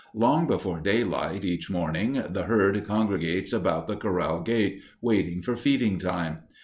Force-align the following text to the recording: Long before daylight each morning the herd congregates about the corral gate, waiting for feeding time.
Long 0.15 0.47
before 0.47 0.79
daylight 0.79 1.45
each 1.45 1.69
morning 1.69 2.13
the 2.27 2.45
herd 2.45 2.83
congregates 2.87 3.53
about 3.53 3.85
the 3.85 3.95
corral 3.95 4.41
gate, 4.41 4.81
waiting 4.99 5.43
for 5.43 5.55
feeding 5.55 5.99
time. 5.99 6.39